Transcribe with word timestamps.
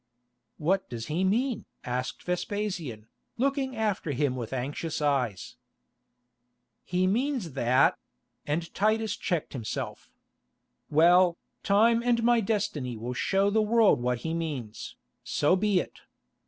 "What 0.57 0.89
does 0.89 1.05
he 1.13 1.23
mean?" 1.23 1.65
asked 1.83 2.23
Vespasian, 2.23 3.05
looking 3.37 3.75
after 3.75 4.13
him 4.13 4.35
with 4.35 4.51
anxious 4.51 4.99
eyes. 4.99 5.57
"He 6.83 7.05
means 7.05 7.51
that——" 7.53 7.99
and 8.47 8.73
Titus 8.73 9.15
checked 9.15 9.53
himself. 9.53 10.09
"Well, 10.89 11.37
time 11.61 12.01
and 12.01 12.23
my 12.23 12.39
destiny 12.41 12.97
will 12.97 13.13
show 13.13 13.51
the 13.51 13.61
world 13.61 14.01
what 14.01 14.17
he 14.25 14.33
means. 14.33 14.95
So 15.23 15.55
be 15.55 15.79
it. 15.79 15.99